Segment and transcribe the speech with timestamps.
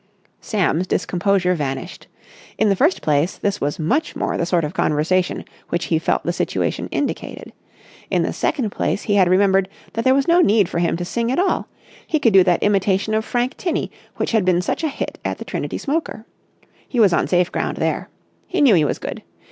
[0.39, 2.07] Sam's discomposure vanished.
[2.57, 6.23] In the first place, this was much more the sort of conversation which he felt
[6.23, 7.53] the situation indicated.
[8.09, 11.05] In the second place he had remembered that there was no need for him to
[11.05, 11.67] sing at all.
[12.07, 15.37] He could do that imitation of Frank Tinney which had been such a hit at
[15.37, 16.25] the Trinity smoker.
[16.87, 18.09] He was on safe ground there.
[18.47, 19.21] He knew he was good.